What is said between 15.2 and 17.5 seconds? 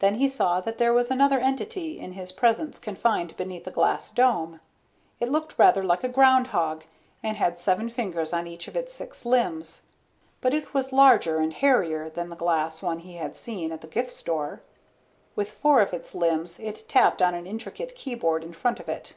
With four of its limbs it tapped on an